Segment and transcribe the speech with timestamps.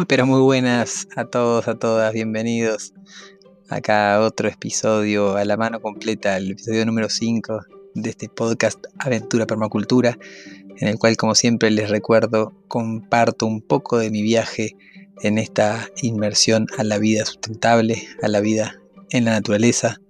[0.00, 2.94] Muy pero muy buenas a todos, a todas, bienvenidos
[3.68, 7.60] acá a otro episodio a la mano completa, el episodio número 5
[7.96, 10.16] de este podcast Aventura Permacultura,
[10.78, 14.74] en el cual como siempre les recuerdo comparto un poco de mi viaje
[15.20, 20.00] en esta inmersión a la vida sustentable, a la vida en la naturaleza.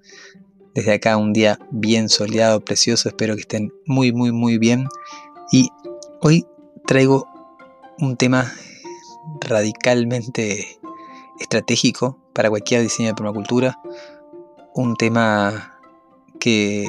[0.73, 4.87] Desde acá un día bien soleado, precioso, espero que estén muy muy muy bien
[5.51, 5.71] y
[6.21, 6.47] hoy
[6.87, 7.27] traigo
[7.99, 8.53] un tema
[9.41, 10.79] radicalmente
[11.39, 13.79] estratégico para cualquier diseño de permacultura.
[14.75, 15.79] Un tema
[16.39, 16.87] que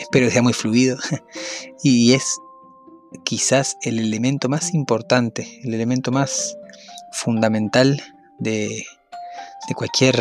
[0.00, 0.98] espero sea muy fluido
[1.82, 2.38] y es
[3.24, 6.56] quizás el elemento más importante, el elemento más
[7.12, 8.02] fundamental
[8.38, 8.84] de,
[9.68, 10.16] de cualquier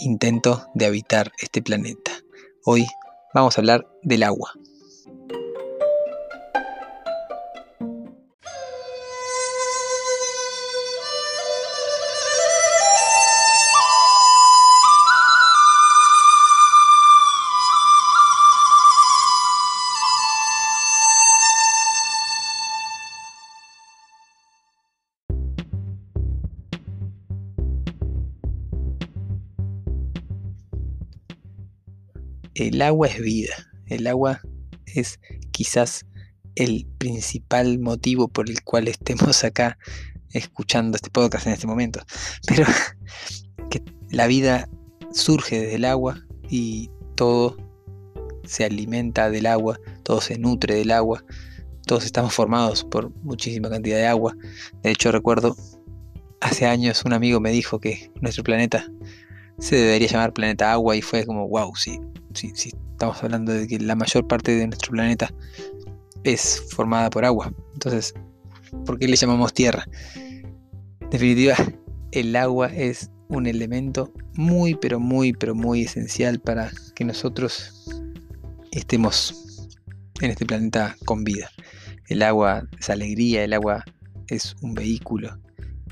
[0.00, 2.12] intento de habitar este planeta.
[2.64, 2.86] Hoy
[3.34, 4.52] vamos a hablar del agua.
[32.68, 33.54] El agua es vida.
[33.86, 34.40] El agua
[34.86, 36.06] es quizás
[36.54, 39.78] el principal motivo por el cual estemos acá
[40.32, 42.00] escuchando este podcast en este momento.
[42.46, 42.66] Pero
[43.70, 44.68] que la vida
[45.12, 47.56] surge desde el agua y todo
[48.44, 51.24] se alimenta del agua, todo se nutre del agua,
[51.86, 54.36] todos estamos formados por muchísima cantidad de agua.
[54.82, 55.56] De hecho recuerdo
[56.40, 58.86] hace años un amigo me dijo que nuestro planeta
[59.60, 62.00] se debería llamar planeta agua y fue como, wow, sí,
[62.34, 62.52] sí,
[62.90, 65.32] estamos hablando de que la mayor parte de nuestro planeta
[66.24, 67.52] es formada por agua.
[67.74, 68.14] Entonces,
[68.84, 69.84] ¿por qué le llamamos tierra?
[71.00, 71.56] En definitiva,
[72.12, 77.86] el agua es un elemento muy, pero muy, pero muy esencial para que nosotros
[78.72, 79.68] estemos
[80.20, 81.50] en este planeta con vida.
[82.08, 83.84] El agua es alegría, el agua
[84.28, 85.38] es un vehículo,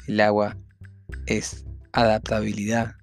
[0.06, 0.56] el agua
[1.27, 2.98] es adaptabilidad,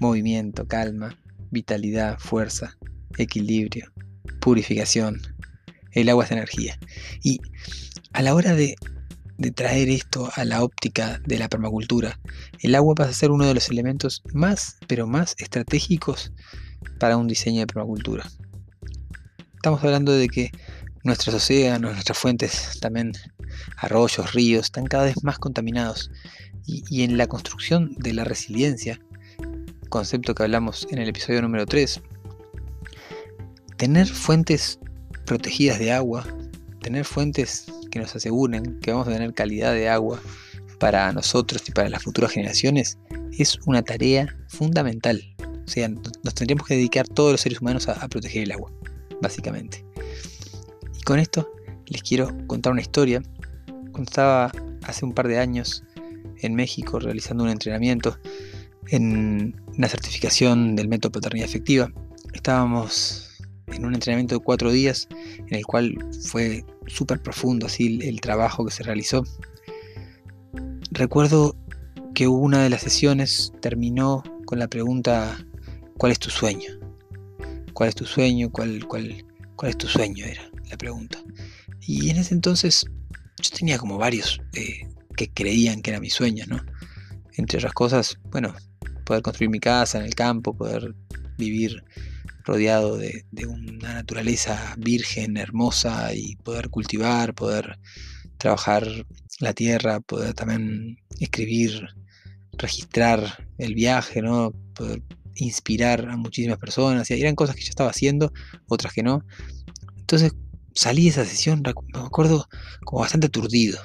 [0.00, 1.16] movimiento, calma,
[1.50, 2.76] vitalidad, fuerza,
[3.16, 3.92] equilibrio,
[4.40, 5.20] purificación.
[5.92, 6.78] El agua es energía.
[7.22, 7.40] Y
[8.12, 8.76] a la hora de,
[9.54, 12.18] traer esto a la óptica de la permacultura,
[12.60, 16.32] el agua pasa a ser uno de los elementos más, pero más estratégicos
[16.98, 18.28] para un diseño de permacultura.
[19.54, 20.50] Estamos hablando de que
[21.04, 23.12] nuestros océanos, nuestras fuentes, también
[23.76, 26.10] arroyos, ríos, están cada vez más contaminados.
[26.66, 29.00] y en la construcción de la resiliencia,
[29.88, 32.00] concepto que hablamos en el episodio número 3,
[33.76, 34.78] tener fuentes
[35.24, 36.26] protegidas de agua,
[36.80, 40.20] tener fuentes que nos aseguren que vamos a tener calidad de agua
[40.78, 42.98] para nosotros y para las futuras generaciones
[43.38, 45.22] es una tarea fundamental.
[45.66, 48.72] O sea, nos tendríamos que dedicar todos los seres humanos a, proteger el agua,
[49.20, 49.84] básicamente.
[50.98, 51.50] Y con esto
[51.86, 53.22] les quiero contar una historia.
[53.66, 54.52] Cuando estaba
[54.84, 55.84] hace un par de años
[56.40, 58.18] en México realizando un entrenamiento
[58.90, 61.92] en una certificación del método paternidad efectiva.
[62.32, 63.28] Estábamos
[63.68, 65.08] en un entrenamiento de cuatro días
[65.46, 69.24] en el cual fue súper profundo así el, trabajo que se realizó.
[70.90, 71.56] Recuerdo
[72.14, 75.38] que una de las sesiones terminó con la pregunta
[75.98, 76.78] ¿cuál es tu sueño?
[77.74, 78.50] ¿Cuál es tu sueño?
[78.50, 79.24] ¿Cuál, cuál,
[79.56, 80.24] cuál es tu sueño?
[80.24, 81.18] Era la pregunta.
[81.80, 82.86] Y en ese entonces
[83.40, 86.60] yo tenía como varios eh, que creían que era mi sueño, ¿no?
[87.36, 88.54] Entre otras cosas, bueno,
[89.08, 90.94] poder construir mi casa en el campo, poder
[91.38, 91.82] vivir
[92.44, 97.78] rodeado de, una naturaleza virgen, hermosa y poder cultivar, poder
[98.36, 98.86] trabajar
[99.40, 101.88] la tierra, poder también escribir,
[102.58, 104.52] registrar el viaje, ¿no?
[104.74, 105.02] poder
[105.36, 107.10] inspirar a muchísimas personas.
[107.10, 108.30] Y eran cosas que yo estaba haciendo,
[108.66, 109.24] otras que no.
[109.96, 110.32] Entonces
[110.74, 112.46] salí de esa sesión, me acuerdo,
[112.84, 113.78] como bastante aturdido,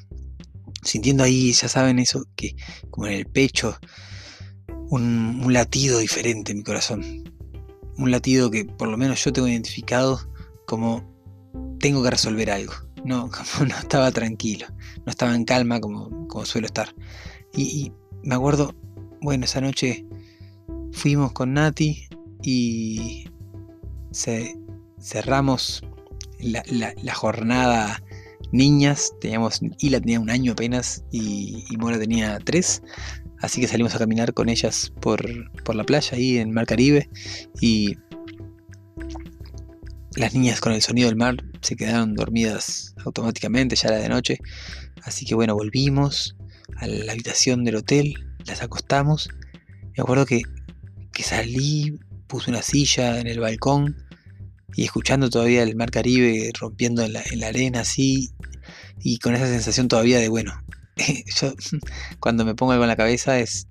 [0.83, 2.57] sintiendo ahí, ya saben, eso que
[2.89, 3.77] como en el pecho
[4.93, 7.23] un, latido diferente en mi corazón.
[7.97, 10.19] Un latido que por lo menos yo tengo identificado
[10.65, 11.03] como
[11.79, 12.73] tengo que resolver algo.
[13.03, 13.29] no,
[13.67, 14.67] no estaba tranquilo,
[15.05, 16.93] no estaba en calma como, como suelo estar.
[17.55, 17.91] Y,
[18.23, 18.73] me acuerdo,
[19.21, 20.05] bueno, esa noche
[20.91, 22.07] fuimos con Nati
[22.41, 23.25] y
[24.99, 25.83] cerramos
[26.39, 28.01] la, jornada
[28.53, 32.81] niñas, teníamos, Ila tenía un año apenas y, y Mora tenía tres,
[33.43, 35.21] así que salimos a caminar con ellas por,
[35.63, 37.09] por la playa ahí en Mar Caribe
[37.59, 37.97] y
[40.15, 44.39] las niñas con el sonido del mar se quedaron dormidas automáticamente, ya era de noche.
[45.03, 46.37] Así que bueno, volvimos
[46.77, 48.13] a la habitación del hotel,
[48.45, 49.29] las acostamos.
[49.97, 50.43] Me acuerdo que,
[51.21, 53.97] salí, puse una silla en el balcón
[54.75, 58.31] y escuchando todavía el mar Caribe rompiendo en la arena así
[59.01, 60.53] y con esa sensación todavía de bueno,
[61.41, 61.53] yo
[62.19, 63.67] cuando me pongo algo en la cabeza es,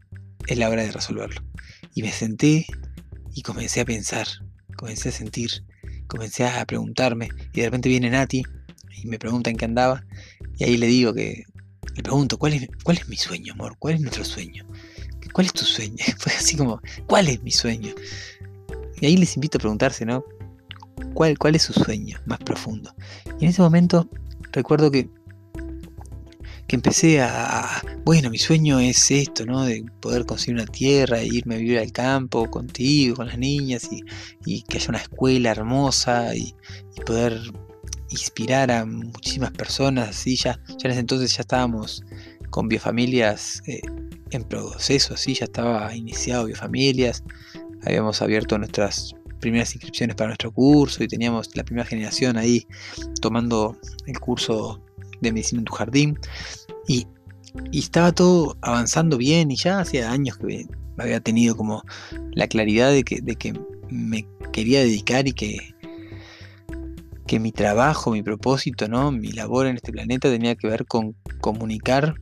[0.47, 1.43] es la hora de resolverlo.
[1.95, 2.67] Y me senté
[3.35, 4.27] y comencé a pensar,
[4.77, 5.65] comencé a sentir
[6.13, 8.43] comencé a preguntarme y de repente viene Nati
[9.03, 10.05] y me pregunta en qué andaba
[10.59, 11.45] y ahí le digo que
[11.95, 14.67] le pregunto cuál es cuál es mi sueño amor cuál es nuestro sueño
[15.33, 17.95] cuál es tu sueño fue así como cuál es mi sueño
[19.01, 20.23] y ahí les invito a preguntarse no
[21.15, 22.95] cuál cuál es su sueño más profundo
[23.41, 24.07] y en ese momento
[24.53, 25.09] recuerdo que
[26.77, 29.65] empecé a, bueno, mi sueño es esto, ¿no?
[29.65, 33.89] De poder conseguir una tierra, e irme a vivir al campo contigo, con las niñas,
[34.45, 36.55] y, que haya una escuela hermosa, y,
[37.07, 37.41] poder
[38.11, 42.03] inspirar a muchísimas personas, así ya, ya en ese entonces ya estábamos
[42.51, 43.81] con biofamilias eh,
[44.31, 47.25] en proceso, así ya estaba iniciado biofamilias,
[47.85, 52.67] habíamos abierto nuestras primeras inscripciones para nuestro curso y teníamos la primera generación ahí
[53.21, 53.77] tomando
[54.07, 54.81] el curso
[55.23, 56.19] de medicina en tu jardín.
[56.87, 57.07] Y,
[57.73, 60.67] estaba todo avanzando bien y ya hacía años que
[60.97, 61.83] había tenido como
[62.33, 63.53] la claridad de que, de que
[63.91, 65.75] me quería dedicar y que,
[67.27, 69.13] que mi trabajo, mi propósito, ¿no?
[69.13, 72.15] mi labor en este planeta tenía que ver con comunicar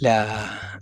[0.00, 0.80] la,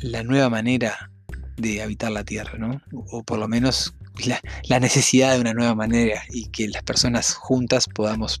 [0.00, 1.10] la nueva manera
[1.56, 2.80] de habitar la Tierra, ¿no?
[3.10, 3.94] o por lo menos
[4.24, 8.40] la, la, necesidad de una nueva manera y que las personas juntas podamos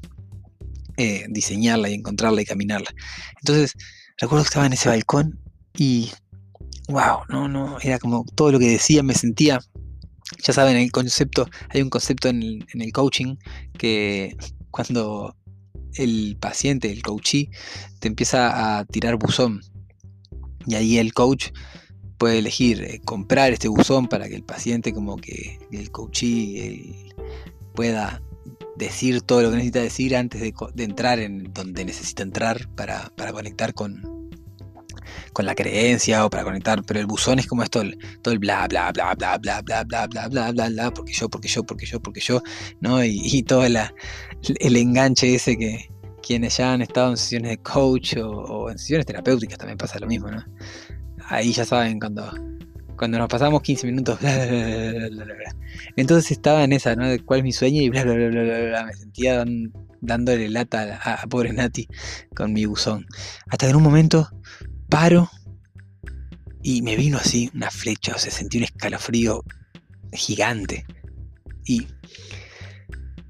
[0.98, 2.90] eh, diseñarla y encontrarla y caminarla.
[3.40, 3.74] Entonces,
[4.20, 5.38] recuerdo que estaba en ese balcón
[5.76, 6.10] y,
[6.88, 9.60] wow, no, no, era como todo lo que decía, me sentía,
[10.44, 13.36] ya saben, el concepto, hay un concepto en el, coaching
[13.78, 14.36] que
[14.72, 15.36] cuando
[15.94, 17.48] el paciente, el coachee,
[18.00, 19.60] te empieza a tirar buzón
[20.66, 21.50] y ahí el coach
[22.18, 27.14] puede elegir eh, comprar este buzón para que el paciente como que el coachee
[27.76, 28.20] pueda
[28.78, 30.54] decir todo lo que necesita decir antes de,
[30.84, 34.30] entrar en donde necesita entrar para, conectar con,
[35.32, 37.82] con la creencia o para conectar, pero el buzón es como esto,
[38.22, 41.28] todo el bla bla bla bla bla bla bla bla bla bla bla, porque yo,
[41.28, 42.42] porque yo, porque yo, porque yo,
[42.80, 43.04] ¿no?
[43.04, 45.90] Y, todo el enganche ese que
[46.22, 49.98] quienes ya han estado en sesiones de coach o, o en sesiones terapéuticas también pasa
[49.98, 50.44] lo mismo, ¿no?
[51.30, 52.32] Ahí ya saben cuando
[52.98, 54.18] cuando nos pasamos 15 minutos,
[55.96, 57.06] Entonces estaba en esa, ¿no?
[57.24, 59.44] Cuál es mi sueño y bla, bla, bla, bla, bla, Me sentía
[60.00, 61.88] dándole lata a, pobre Nati
[62.34, 63.06] con mi buzón.
[63.46, 64.28] Hasta que en un momento
[64.88, 65.30] paro
[66.62, 69.44] y me vino así una flecha, o sea, sentí un escalofrío
[70.12, 70.84] gigante.
[71.64, 71.86] Y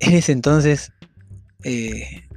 [0.01, 0.93] en ese entonces
[1.65, 2.29] eh,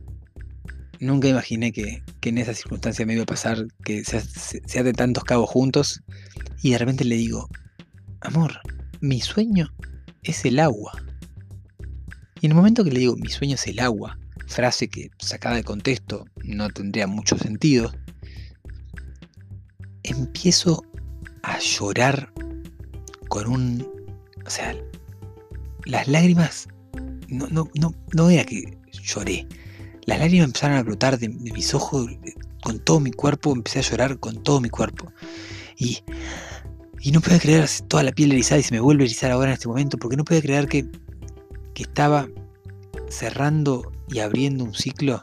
[1.00, 5.50] nunca imaginé que, en esa circunstancia me iba a pasar que se, se, tantos cabos
[5.50, 6.04] juntos
[6.62, 7.50] y de repente le digo,
[8.22, 8.60] amor,
[9.00, 9.74] mi sueño
[10.24, 10.92] es el agua.
[12.40, 15.56] Y en el momento que le digo, mi sueño es el agua, frase que sacada
[15.56, 17.92] de contexto no tendría mucho sentido,
[20.04, 20.84] empiezo
[21.44, 22.32] a llorar
[23.28, 23.88] con un...
[24.46, 24.76] O sea,
[25.86, 26.68] las lágrimas...
[27.28, 29.48] No, no, no, no era que lloré.
[30.06, 32.12] Las lágrimas empezaron a brotar de, de mis ojos
[32.62, 35.12] con todo mi cuerpo, empecé a llorar con todo mi cuerpo.
[35.78, 36.04] Y
[37.02, 39.50] y no puedo creer toda la piel erizada y se me vuelve a erizar ahora
[39.50, 40.86] en este momento, porque no puedo creer que,
[41.74, 42.28] que estaba
[43.10, 45.20] cerrando y abriendo un ciclo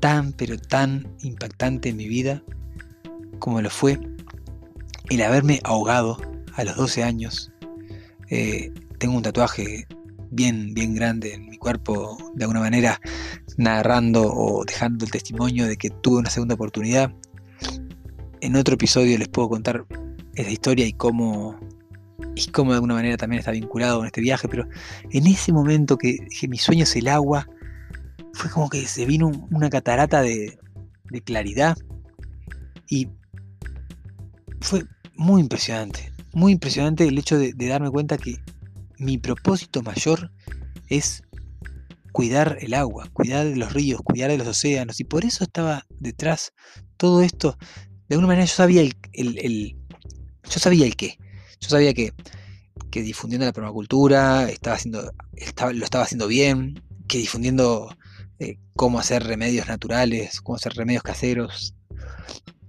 [0.00, 2.42] tan, pero tan impactante en mi vida
[3.38, 4.00] como lo fue
[5.10, 6.16] el haberme ahogado
[6.54, 7.52] a los 12 años.
[8.30, 9.86] Eh, tengo un tatuaje
[10.30, 13.00] bien, bien grande en mi cuerpo, de alguna manera
[13.58, 17.12] narrando o dejando el testimonio de que tuve una segunda oportunidad.
[18.40, 19.84] En otro episodio les puedo contar
[20.34, 21.58] esa historia y cómo,
[22.34, 24.66] y cómo de alguna manera también está vinculado con este viaje, pero
[25.10, 27.46] en ese momento que dije mi sueño es el agua,
[28.32, 30.58] fue como que se vino una catarata de,
[31.26, 31.76] claridad
[32.88, 33.06] y
[34.62, 34.84] fue
[35.14, 38.36] muy impresionante, muy impresionante el hecho de, darme cuenta que
[38.98, 40.32] mi propósito mayor
[40.88, 41.22] es
[42.12, 45.00] cuidar el agua, cuidar de los ríos, cuidar de los océanos.
[45.00, 46.52] Y por eso estaba detrás
[46.96, 47.58] todo esto.
[48.08, 49.76] De alguna manera yo sabía el,
[50.48, 51.18] yo sabía el qué.
[51.60, 52.12] Yo sabía que,
[52.90, 57.94] que difundiendo la permacultura estaba haciendo, estaba, lo estaba haciendo bien, que difundiendo
[58.38, 61.74] eh, cómo hacer remedios naturales, cómo hacer remedios caseros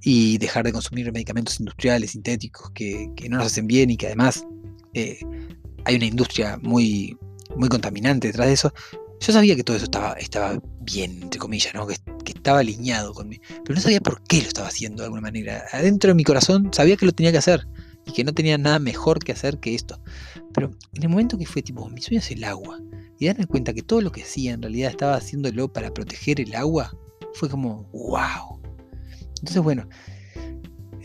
[0.01, 4.46] y dejar de consumir medicamentos industriales, sintéticos, que, no nos hacen bien y que además
[4.94, 5.20] eh,
[5.86, 7.18] hay una industria muy,
[7.56, 8.74] muy contaminante detrás de eso.
[9.20, 11.88] Yo sabía que todo eso estaba, estaba bien, entre comillas, ¿no?
[11.88, 11.96] que,
[12.44, 15.64] estaba alineado conmigo, pero no sabía por qué lo estaba haciendo de alguna manera.
[15.72, 17.66] Adentro de mi corazón sabía que lo tenía que hacer
[18.06, 20.00] y que no tenía nada mejor que hacer que esto.
[20.54, 22.80] Pero en el momento que fue tipo, mi sueño es el agua,
[23.18, 26.54] y darme cuenta que todo lo que hacía en realidad estaba haciéndolo para proteger el
[26.56, 26.94] agua,
[27.34, 28.60] fue como, wow.
[29.38, 29.88] Entonces, bueno,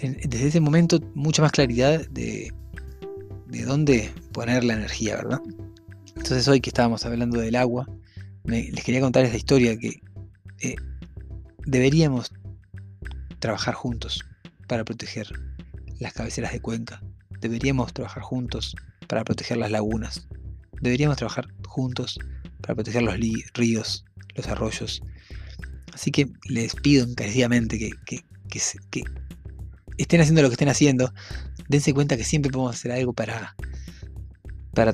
[0.02, 2.52] desde ese momento mucha más claridad de,
[3.46, 5.40] de dónde poner la energía, ¿verdad?
[6.16, 7.86] Entonces hoy que estábamos hablando del agua,
[8.44, 10.00] les quería contar esta historia que
[10.60, 10.74] eh,
[11.68, 12.32] deberíamos
[13.40, 14.24] trabajar juntos
[14.66, 15.28] para proteger
[15.98, 17.02] las cabeceras de cuenca.
[17.40, 18.74] Deberíamos trabajar juntos
[19.06, 20.26] para proteger las lagunas.
[20.80, 22.18] Deberíamos trabajar juntos
[22.62, 23.16] para proteger los
[23.54, 25.02] ríos, los arroyos.
[25.92, 28.22] Así que les pido encarecidamente que,
[29.98, 31.12] estén haciendo lo que estén haciendo.
[31.68, 33.54] Dense cuenta que siempre podemos hacer algo para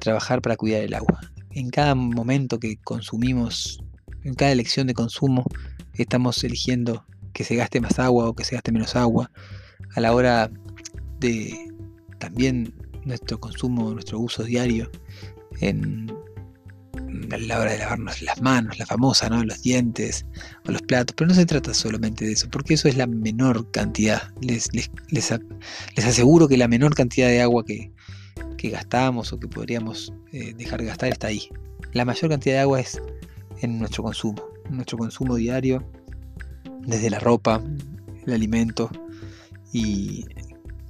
[0.00, 1.21] trabajar, para cuidar el agua
[1.54, 3.78] en cada momento que consumimos,
[4.25, 5.45] en cada elección de consumo,
[6.03, 9.31] estamos eligiendo que se gaste más agua o que se gaste menos agua.
[9.95, 10.51] A la hora
[11.21, 11.73] de
[12.19, 12.75] también
[13.05, 14.91] nuestro consumo, nuestro uso diario,
[15.61, 16.13] en,
[17.31, 19.45] a la hora de lavarnos las manos, la famosa, ¿no?
[19.45, 20.25] Los dientes
[20.67, 21.15] o los platos.
[21.17, 24.33] Pero no se trata solamente de eso, porque eso es la menor cantidad.
[24.41, 27.93] Les, les, les aseguro que la menor cantidad de agua que,
[28.57, 31.49] que gastamos o que podríamos eh, dejar de gastar está ahí.
[31.93, 33.01] La mayor cantidad de agua es
[33.61, 35.85] en nuestro consumo, nuestro consumo diario,
[36.80, 37.62] desde la ropa,
[38.26, 38.90] el alimento
[39.73, 40.25] y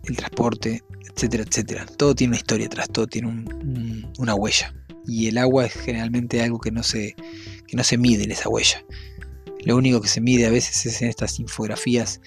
[0.05, 0.83] el transporte,
[1.15, 1.87] etcétera, etcétera.
[1.87, 3.45] Todo tiene una historia atrás, todo tiene
[4.19, 4.75] una huella.
[5.07, 7.15] Y el agua es generalmente algo que no, se,
[7.67, 8.85] que no se mide en esa huella.
[9.65, 12.21] Lo único que se mide a veces es en estas infografías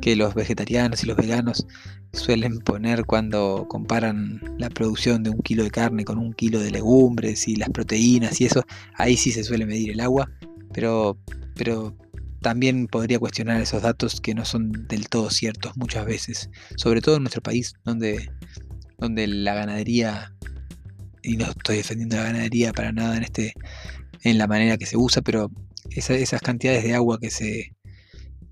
[0.00, 1.66] que los vegetarianos y los veganos
[2.12, 6.70] suelen poner cuando comparan la producción de un kilo de carne con un kilo de
[6.70, 8.64] legumbres y las proteínas y eso,
[8.94, 10.30] ahí sí se suele medir el agua,
[10.72, 11.18] pero,
[11.54, 11.96] pero
[12.40, 17.16] también podría cuestionar esos datos que no son del todo ciertos muchas veces, sobre todo
[17.16, 18.30] en nuestro país, donde,
[18.98, 20.34] donde la ganadería,
[21.22, 23.54] y no estoy defendiendo la ganadería para nada en, este,
[24.22, 25.50] en la manera que se usa, pero
[25.90, 27.74] esas cantidades de agua que se,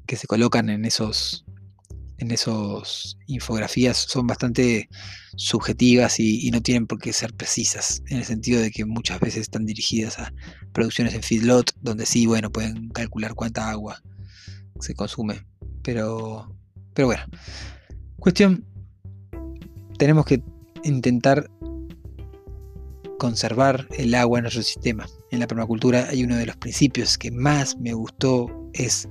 [0.06, 1.45] que se colocan en esos
[2.18, 4.88] en esos infografías son bastante
[5.36, 9.42] subjetivas y, no tienen por qué ser precisas, en el sentido de que muchas veces
[9.42, 10.32] están dirigidas a
[10.72, 14.02] producciones en feedlot, donde sí, bueno, pueden calcular cuánta agua
[14.80, 15.44] se consume.
[15.82, 16.56] Pero,
[16.94, 17.22] pero bueno,
[18.18, 18.64] cuestión,
[19.98, 20.42] tenemos que
[20.84, 21.50] intentar
[23.18, 25.06] conservar el agua en nuestro sistema.
[25.30, 29.08] En la permacultura hay uno de los principios que más me gustó, es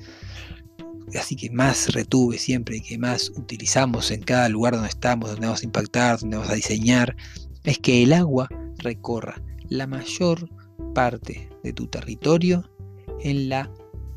[1.14, 5.62] así que más retuve siempre que más utilizamos en cada lugar donde estamos, donde vamos
[5.62, 7.16] a impactar, donde vamos a diseñar,
[7.64, 10.50] es que el agua recorra la mayor
[10.94, 12.70] parte de tu territorio
[13.22, 13.72] en la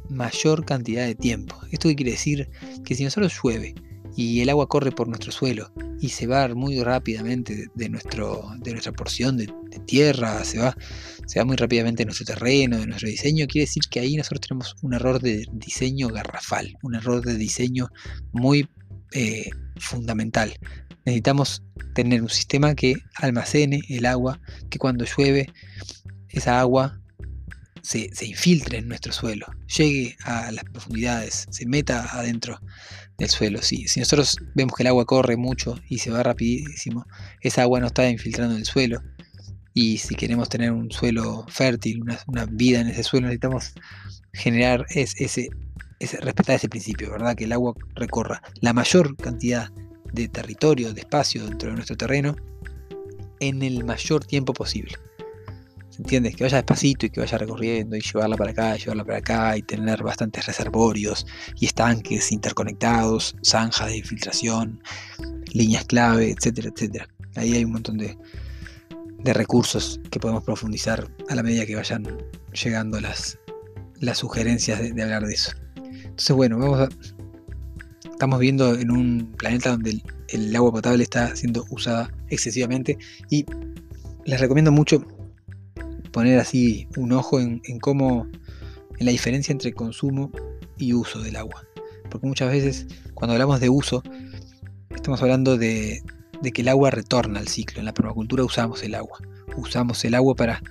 [0.08, 1.56] mayor cantidad de tiempo.
[1.70, 2.48] ¿Esto qué quiere decir?
[2.84, 3.74] Que si nosotros llueve
[4.18, 5.70] y el agua corre por nuestro suelo
[6.00, 9.46] y se va muy rápidamente de, nuestro, de nuestra porción de,
[9.86, 10.76] tierra, se va,
[11.24, 14.40] se va muy rápidamente de nuestro terreno, de nuestro diseño, quiere decir que ahí nosotros
[14.40, 17.90] tenemos un error de diseño garrafal, un error de diseño
[18.32, 18.68] muy
[19.12, 20.52] eh, fundamental.
[21.06, 21.62] Necesitamos
[21.94, 25.46] tener un sistema que almacene el agua, que cuando llueve
[26.28, 27.00] esa agua
[27.82, 32.60] se, se, infiltre en nuestro suelo, llegue a las profundidades, se meta adentro
[33.18, 33.60] del suelo.
[33.62, 37.06] Si, si nosotros vemos que el agua corre mucho y se va rapidísimo,
[37.40, 39.02] esa agua no está infiltrando en el suelo.
[39.74, 43.74] Y si queremos tener un suelo fértil, una, vida en ese suelo, necesitamos
[44.32, 45.50] generar ese, ese,
[46.20, 47.36] respetar ese principio, ¿verdad?
[47.36, 49.70] Que el agua recorra la mayor cantidad
[50.12, 52.34] de territorio, de espacio dentro de nuestro terreno
[53.40, 54.94] en el mayor tiempo posible.
[55.98, 56.36] ¿Entiendes?
[56.36, 59.62] Que vaya despacito y que vaya recorriendo y llevarla para acá, llevarla para acá y
[59.62, 61.26] tener bastantes reservorios
[61.58, 64.80] y estanques interconectados, zanjas de infiltración,
[65.52, 67.08] líneas clave, etcétera, etcétera.
[67.34, 68.16] Ahí hay un montón de,
[69.24, 72.04] recursos que podemos profundizar a la medida que vayan
[72.52, 73.38] llegando las,
[74.00, 75.50] las sugerencias de, hablar de eso.
[75.76, 76.88] Entonces, bueno, vamos a,
[78.08, 82.96] estamos viendo en un planeta donde el agua potable está siendo usada excesivamente
[83.28, 83.44] y
[84.24, 85.04] les recomiendo mucho
[86.12, 88.26] poner así un ojo en, cómo,
[88.98, 90.30] en la diferencia entre consumo
[90.76, 91.64] y uso del agua.
[92.10, 94.02] Porque muchas veces cuando hablamos de uso,
[94.90, 96.02] estamos hablando de,
[96.54, 97.80] que el agua retorna al ciclo.
[97.80, 99.18] En la permacultura usamos el agua.
[99.56, 100.62] Usamos el agua para,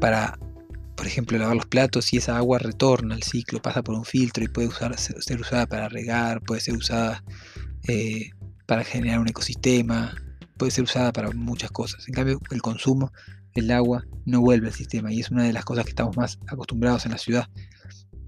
[0.00, 0.38] para
[0.96, 4.42] por ejemplo, lavar los platos y esa agua retorna al ciclo, pasa por un filtro
[4.42, 7.22] y puede usar, ser usada para regar, puede ser usada
[7.86, 8.30] eh,
[8.66, 10.14] para generar un ecosistema,
[10.56, 12.08] puede ser usada para muchas cosas.
[12.08, 13.12] En cambio, el consumo,
[13.60, 16.38] el agua, no vuelve al sistema y es una de las cosas que estamos más
[16.46, 17.48] acostumbrados en la ciudad.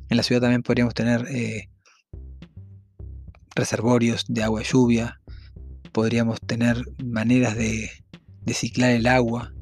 [0.08, 1.68] En la ciudad también podríamos tener eh,
[3.54, 5.20] reservorios de agua de lluvia,
[5.92, 7.90] podríamos tener maneras de,
[8.52, 9.52] ciclar el agua,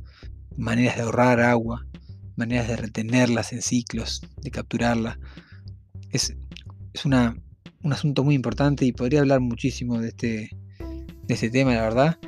[0.57, 1.85] maneras de ahorrar agua,
[2.37, 5.19] maneras de retenerlas en ciclos, de capturarla.
[6.11, 6.37] Es,
[6.93, 7.37] es una,
[7.83, 10.51] un asunto muy importante y podría hablar muchísimo de este,
[11.27, 12.19] de este tema, la verdad.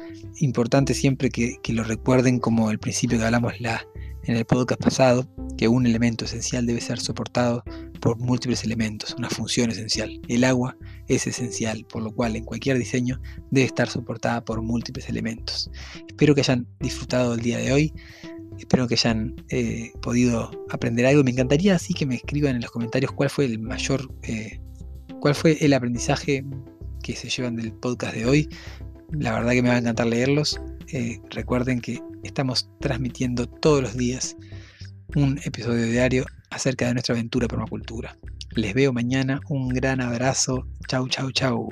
[0.40, 3.86] Importante siempre que, lo recuerden como el principio que hablamos la,
[4.24, 7.64] en el podcast pasado, que un elemento esencial debe ser soportado
[8.00, 10.20] por múltiples elementos, una función esencial.
[10.28, 10.76] El agua
[11.08, 15.70] es esencial, por lo cual en cualquier diseño debe estar soportada por múltiples elementos.
[16.06, 17.92] Espero que hayan disfrutado el día de hoy.
[18.58, 21.22] Espero que hayan eh, podido aprender algo.
[21.22, 24.60] Me encantaría así que me escriban en los comentarios cuál fue el mayor, eh,
[25.20, 26.44] cuál fue el aprendizaje
[27.02, 28.48] que se llevan del podcast de hoy.
[29.12, 30.60] La verdad que me va a encantar leerlos.
[30.92, 34.36] Eh, recuerden que estamos transmitiendo todos los días
[35.16, 38.18] un episodio diario acerca de nuestra aventura permacultura.
[38.50, 39.40] Les veo mañana.
[39.48, 40.66] Un gran abrazo.
[40.88, 41.68] Chau, chau, chau.